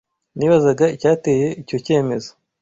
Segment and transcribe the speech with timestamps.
[0.37, 2.29] Nibazaga icyateye icyo cyemezo.